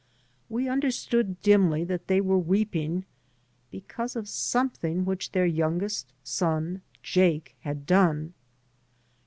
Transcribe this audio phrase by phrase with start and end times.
[0.49, 3.05] We understood dimly that they were weeping
[3.69, 8.33] because of something which their youngest son Jake had done.